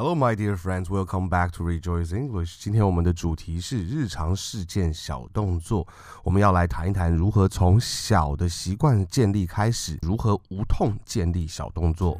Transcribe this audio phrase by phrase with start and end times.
[0.00, 0.88] Hello, my dear friends.
[0.88, 2.56] Welcome back to Rejoice English.
[2.60, 5.84] 今天我们的主题是日常事件小动作。
[6.22, 12.16] 我们要来谈一谈如何从小的习惯建立开始，如何无痛建立小动作。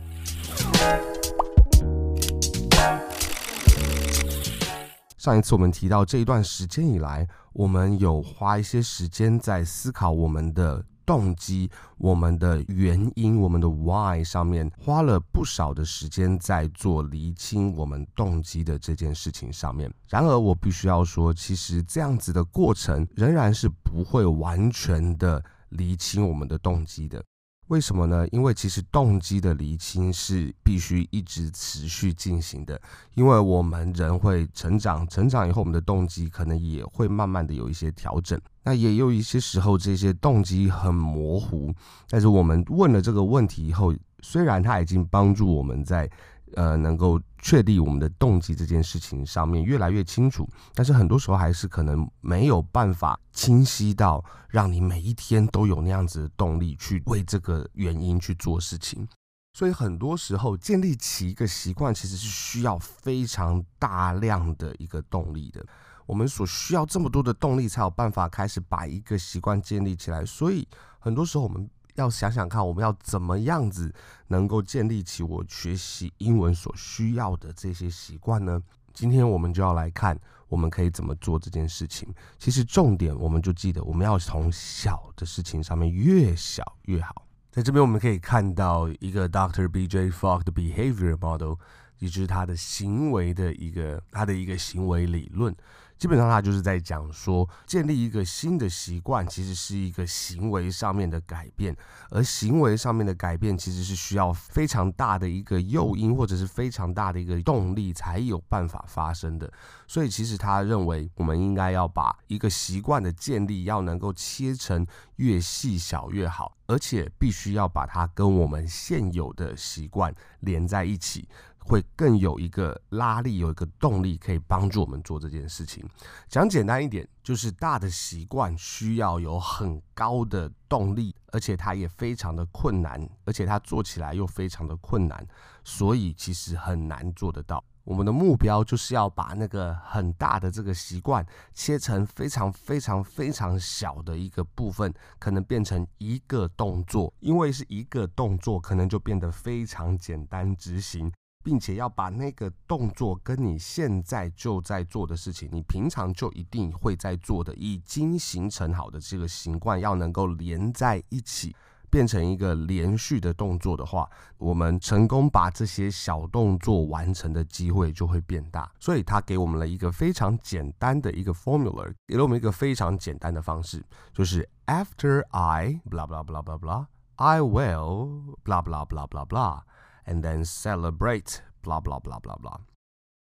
[5.16, 10.84] 上一次我们提到这一段时间以来，我们有花一些时间在思考我们的。
[11.08, 19.90] 动机，我们的原因，我们的 why 上面花了不少的时间在做厘清我们动机的这件事情上面。
[20.06, 27.24] 然而，我必须要说，其实这样子的过程仍然是不会完全的厘清我们的动机的。
[27.68, 28.26] 为什么呢？
[28.32, 32.80] 因为其实动机的厘清是必须一直持续进行的，
[33.14, 38.40] 因为我们人会成长，成长以后，我们的动机可能也会慢慢的有一些调整。
[38.62, 41.72] 那也有一些时候，这些动机很模糊，
[42.08, 46.10] 但是我们问了这个问题以后，虽然它已经帮助我们在。
[46.54, 59.06] 呃，能够确立我们的动机这件事情上面越来越清楚，但是很多时候还是可能没有办法清晰到让你每一天都有那样子的动力去为这个原因去做事情。
[59.52, 65.64] 所以很多时候建立起一个习惯，其实是需要非常大量的一个动力的。
[66.06, 70.24] 我们所需要这么多的动力，才有办法开始把一个习惯建立起来。
[70.24, 70.66] 所以
[70.98, 71.68] 很多时候我们。
[71.98, 73.92] 要想想看，我们要怎么样子
[74.28, 78.62] 能够建立起我学习英文所需要的这些习惯呢？
[78.94, 82.12] 今天我们就要来看，我们可以怎么做这件事情。
[82.38, 87.24] 其实重点，我们就记得，我们要从小的事情上面，越小越好。
[87.50, 90.10] 在这边我们可以看到一个 Doctor B.J.
[90.10, 91.54] Fogg 的 Behavior Model，
[91.98, 95.54] 也就是他的行为的一个他的一个行为理论。
[95.98, 101.76] 基本上，他就是在讲说，建立一个新的习惯，其实是一个行为上面的改变，
[102.10, 109.52] 而行为上面的改变，其实是需要非常大的一个诱因，或者是非常大的一个动力，才有办法发生的。
[109.88, 121.28] 所以，其实他认为，我们应该要把一个习惯的建立，要能够切成越细小越好，而且必须要把它跟我们现有的习惯连在一起。
[121.68, 125.86] 会更有一个拉力，有一个动力，可以帮助我们做这件事情。
[126.26, 135.26] 讲简单一点，就是大的习惯需要有很高的动力，而且它也非常的困难，而且它做起来又非常的困难，
[135.62, 137.62] 所以其实很难做得到。
[137.84, 151.10] 我们的目标就是要把那个很大的这个习惯切成非常非常非常小的一个部分，可能变成一个动作，因为是一个动作，可能就变得非常简单执行。
[151.48, 161.56] 并且要把那个动作跟你现在就在做的事情，你平常就一定会在做的，已经形成好的这个习惯，要能够连在一起，
[161.88, 164.06] 变成一个连续的动作的话，
[164.36, 168.70] 我们成功把这些小动作完成的机会就会变大。
[168.78, 173.82] 所以他给我们了一个非常简单的一个 formula，给了我们一个非常简单的方式，
[174.12, 179.62] 就是 After I blah blah blah blah blah, I will blah blah blah blah blah.
[180.08, 182.60] And then celebrate, blah blah blah blah blah.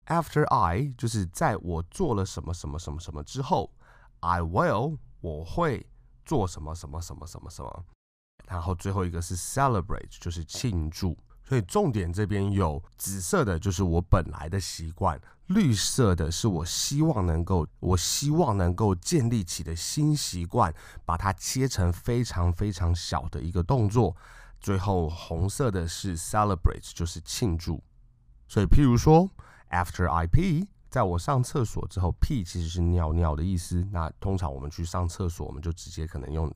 [0.07, 3.71] After I 就是在我做了什么什么什么什么之后
[4.19, 5.87] ，I will 我会
[6.25, 7.85] 做什么什么什么什么什么。
[8.49, 11.17] 然后最后一个是 celebrate，就是庆祝。
[11.45, 15.17] 所以重点这边有紫色的，就是我本来的习惯；
[15.47, 24.17] 绿色的是我希望能够，我希望能够建立起的新习惯，把它切成非常非常小的一个动作。
[24.63, 27.83] 最后红色的是 celebrate，就是庆祝。
[28.47, 29.29] 所以，譬如说
[29.71, 33.85] ，after I p，在我上厕所之后，p 其实是尿尿的意思。
[33.91, 36.55] 那通常我们去上厕所，我们就直接可能用，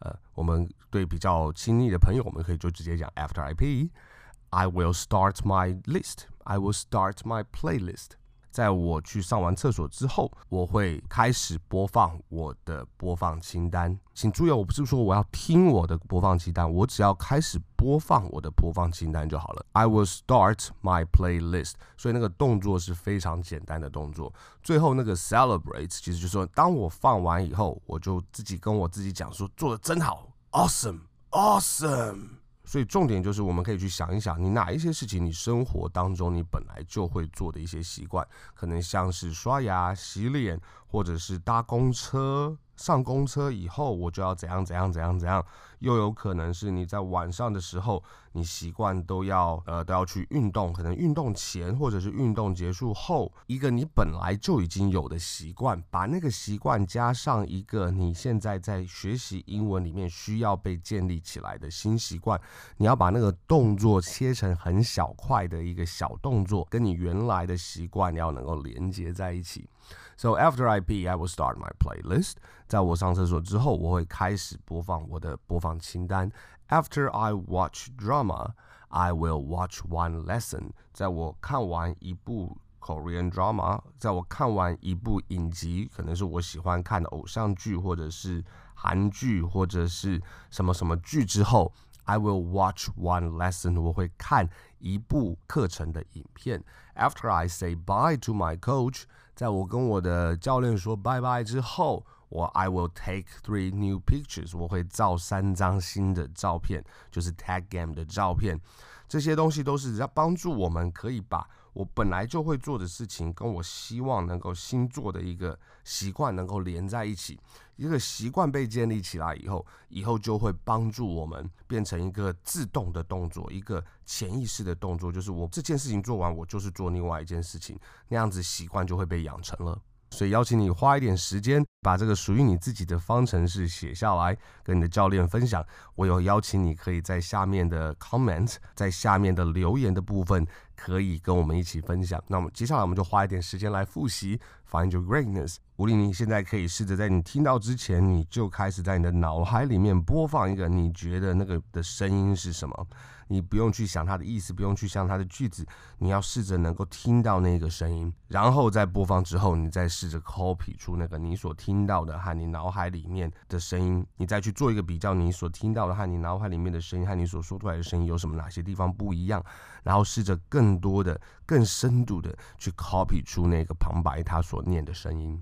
[0.00, 8.10] 呃，我们对比较亲密的朋友，我们可以就直接讲 after I p，I will start my list，I will start my playlist。
[8.56, 13.94] 在我去上完厕所之后，我会开始播放我的播放清单。
[14.14, 19.66] 请注意，我不是说我要听我的播放清单，我只要开始播放我的播放清单就好了。
[19.72, 21.72] I will start my playlist。
[21.98, 24.32] 所以那个动作是非常简单的动作。
[24.62, 32.45] 最后那个 celebrate，其实就是说，当我放完以后，我就自己跟我自己讲说，做的真好，awesome，awesome。
[32.66, 40.60] 所以重点就是，我们可以去想一想，你哪一些事情，你生活当中你本来就会做的一些习惯，可能像是刷牙、洗脸，
[40.96, 45.44] 或者是搭公车、上公车以后，我就要怎样怎样怎样怎样。
[45.80, 48.02] 又有可能是你在晚上的时候，
[48.32, 62.40] 你习惯都要呃都要去运动，可能运动前或者是运动结束后，一个你本来就已经有的习惯，把那个习惯加上一个你现在在学习英文里面需要被建立起来的新习惯，
[62.78, 69.68] 你要把那个动作切成很小块的一个小动作，跟你原来的习惯要能够连接在一起。
[70.17, 72.33] So after I pee, I will start my playlist.
[72.67, 76.31] 在我上厕所之后，我会开始播放我的播放清单。
[76.69, 78.51] After I watch drama,
[78.89, 80.71] I will watch one lesson.
[80.93, 88.43] 在我看完一部 Korean drama，在我看完一部影集，可能是我喜欢看的偶像剧，或者是
[88.73, 91.73] 韩剧，或者是什么什么剧之后，
[92.05, 93.79] I will watch one lesson.
[93.81, 94.49] 我会看
[94.79, 96.63] 一部课程的影片。
[96.95, 99.03] After I say bye to my coach.
[99.36, 108.58] 在我跟我的教练说拜拜之后，我 I will take three new pictures，我会照三张新的照片，就是 tag game 的照片。
[109.06, 117.38] 这些东西都是要帮助我们可以把我本来就会做的事情，跟我希望能够新做的一个习惯能够连在一起。
[117.76, 129.78] 一个习惯被建立起来以后，以后就会帮助我们变成一个自动的动作，一个潜意识的动作，就是我这件事情做完，我就是做另外一件事情，那样子习惯就会被养成了。
[130.10, 135.62] 所以邀请你花一点时间，把这个属于你自己的方程式写下来，跟你的教练分享。
[135.96, 140.46] 我有邀请你可以在下面的 comment，在下面的留言的部分，
[140.76, 142.22] 可以跟我们一起分享。
[142.28, 144.38] 那么接下来我们就花一点时间来复习
[144.70, 145.56] Find Your Greatness。
[145.76, 152.86] 鼓励你现在可以试着在你听到之前，你就开始在你的脑海里面播放一个你觉得那个的声音是什么。
[153.28, 155.66] 你不用去想它的意思，不用去想它的句子，
[155.98, 169.44] 你要试着能够听到那个声音，然后在播放之后，你再试着 copy 出那个你所听到的和你脑海里面的声音，你再去做一个比较，你所听到的和你脑海里面的声音和你所说出来的声音有什么哪些地方不一样，
[169.82, 175.38] 然后试着更多的、更深度的去 copy 出那个旁白他所念的声音。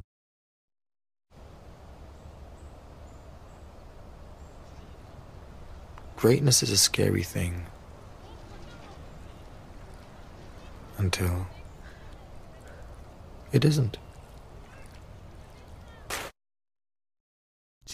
[6.25, 7.67] Greatness is a scary thing.
[10.97, 11.47] Until
[13.53, 13.99] it isn't.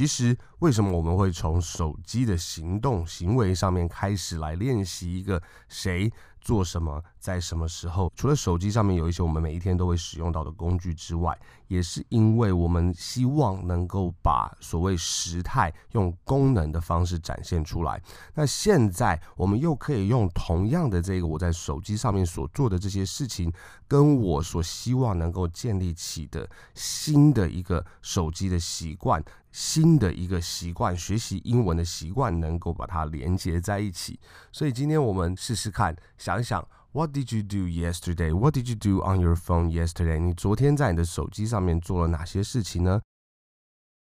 [0.00, 6.10] 其实，为什么我们会从手机的行动行为上面开始来练习一个谁
[6.40, 8.10] 做什么，在什么时候？
[8.16, 11.38] 除了手机上面有一些我们每一天都会使用到的工具之外，
[11.68, 18.02] 也是因为我们希望能够把所谓时态用功能的方式展现出来。
[18.32, 23.52] 那现在我们又可以用同样的这个我在手机上面所做的这些事情，
[23.86, 29.22] 跟我所希望能够建立起的新的一个手机的习惯。
[29.52, 34.18] 新的一个习惯，学习英文的习惯，能够把它连接在一起。
[34.52, 38.34] 所以今天我们试试看，想一想，What did you do yesterday?
[38.36, 40.18] What did you do on your phone yesterday?
[40.18, 43.00] 你昨天在你的手机上面做了哪些事情呢？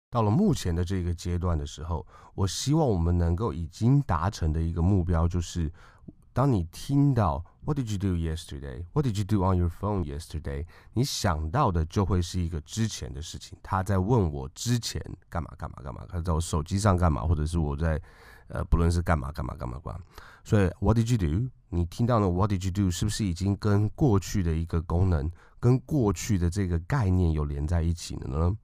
[0.10, 2.06] 到了目前的这个阶段的时候，
[2.36, 5.72] 我希望我们能够已经达成的一个目标就是。
[6.34, 8.86] 当你听到 What did you do yesterday?
[8.94, 10.66] What did you do on your phone yesterday?
[10.94, 13.58] 你想到的就会是一个之前的事情。
[13.62, 15.00] 他在问我之前
[15.30, 18.02] 干嘛干嘛干嘛，他在我手机上干嘛，或者是我在
[18.48, 20.00] 呃，不论是干嘛干嘛干嘛干嘛。
[20.44, 21.50] 所以 What did you do?
[21.70, 22.90] 你听到的 What did you do?
[22.90, 28.58] 是不是已经跟过去的一个功能，跟过去的这个概念有连在一起了呢？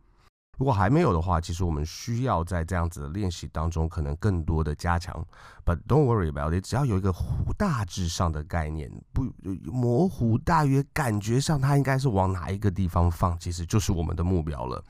[0.58, 5.26] 如果还没有的话，其实我们需要在这样子的练习当中，可能更多的加强。
[5.64, 7.14] But don't worry about it，只要有一个
[7.58, 9.32] 大致上的概念，不
[9.72, 14.84] 模糊，大约感觉上它应该是往哪一个地方放，其实就是我们的目标了。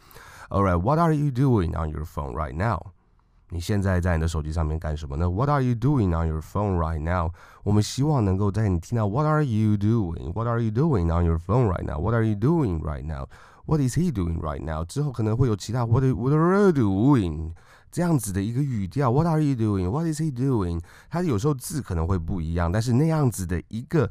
[0.50, 2.80] All right, what are you doing on your phone right now？
[3.50, 7.32] 你现在在你的手机上面干什么呢？What are you doing on your phone right now？
[7.64, 12.82] 我们希望能够在你听到 What are you doing？What are you doing on your phone right now？What are you doing
[12.82, 13.28] right now？
[13.68, 14.84] What is he doing right now？
[14.86, 17.52] 之后可能会有其他 What What are you doing？
[17.92, 19.12] 这样子的一个语调。
[19.12, 20.82] What are you doing？What is he doing？
[21.10, 24.10] 他有时候字可能会不一样，但是那样子的一个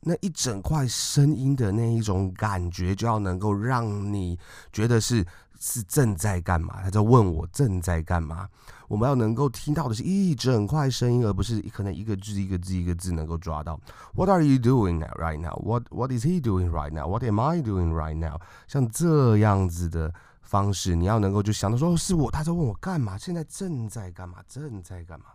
[0.00, 4.38] 那一整块声音的那一种感觉，就要能够让你
[4.72, 5.24] 觉得是。
[5.60, 6.80] 是正在干嘛？
[6.84, 8.48] 他在问我正在干嘛？
[8.86, 13.76] 我们要能够听到的是一整块声音，而不是可能一个字一个字一个字能够抓到。
[14.14, 15.56] What are you doing right now?
[15.56, 17.08] What What is he doing right now?
[17.08, 18.40] What am I doing right now?
[18.68, 23.18] 像这样子的方式，你要能够就想到说，是我，他在问我干嘛？
[23.18, 24.38] 现在正在干嘛？
[24.46, 25.26] 正在干嘛？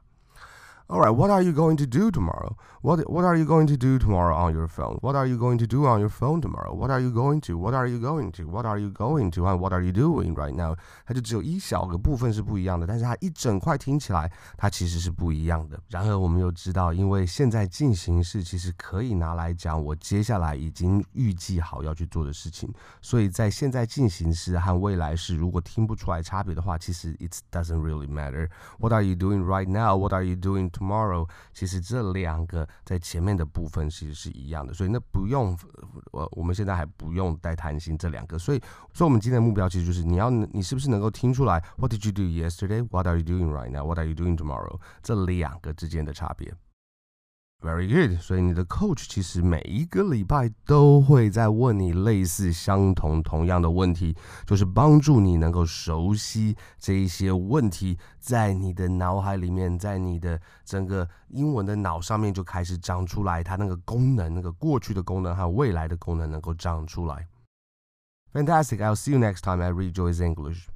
[0.93, 2.57] All right, what are you going to do tomorrow?
[2.81, 4.97] What What are you going to do tomorrow on your phone?
[5.03, 6.73] What are you going to do on your phone tomorrow?
[6.75, 7.59] What are you going to?
[7.59, 8.49] What are you going to?
[8.49, 9.47] What are you going to?
[9.47, 10.77] And what are you doing right now?
[11.05, 15.79] 它就只有一小个部分是不一样的，但是它一整块听起来，它其实是不一样的。
[15.91, 28.49] 然而，我们又知道，因为现在进行式其实可以拿来讲我接下来已经预计好要去做的事情，所以在现在进行式和未来式如果听不出来差别的话，其实 it doesn't really matter.
[28.79, 29.95] What are you doing right now?
[29.95, 30.79] What are you doing tomorrow？
[30.84, 35.58] Tomorrow，其实这两个在前面的部分其实是一样的，所以那不用，
[36.12, 38.60] 我我们现在还不用带贪心这两个，所以，
[38.94, 42.86] 所以我们今天的目标其实就是你要你是不是能够听出来？What did you do yesterday?
[42.92, 43.86] What are you doing right now?
[43.86, 44.78] What are you doing tomorrow？
[45.02, 46.54] 这两个之间的差别。
[47.64, 54.14] Very good，所以你的 coach 其实每一个礼拜都会在问你类似相同同样的问题，
[54.46, 67.30] 就是帮助你能够熟悉这一些问题，在你的脑海里面，在你的整个英文的脑上面就开始长出来，它那个功能，那个过去的功能和未来的功能能够长出来。
[68.34, 70.73] Fantastic，I'll see you next time at Rejoice English。